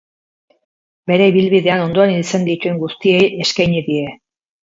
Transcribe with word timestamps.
Bere 1.11 1.25
ibilbidean 1.33 1.83
ondoan 1.89 2.15
izan 2.15 2.47
dituen 2.49 2.81
guztiei 2.85 3.23
eskaini 3.45 3.87
die. 3.91 4.09